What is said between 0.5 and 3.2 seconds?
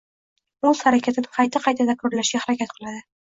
o‘z harakatini qayta-qayta takrorlashga harakat qiladi.